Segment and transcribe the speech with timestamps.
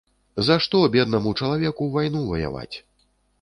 [0.47, 2.75] За што беднаму чалавеку вайну ваяваць?